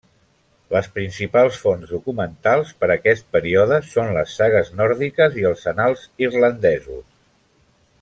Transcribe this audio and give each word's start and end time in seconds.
Les 0.75 0.87
principals 0.95 1.59
fonts 1.65 1.91
documentals 1.97 2.73
per 2.81 2.89
aquest 2.97 3.29
període 3.37 3.79
són 3.93 4.11
les 4.19 4.35
sagues 4.41 4.75
nòrdiques 4.83 5.41
i 5.45 5.49
els 5.55 5.71
annals 5.77 6.11
irlandesos. 6.29 7.07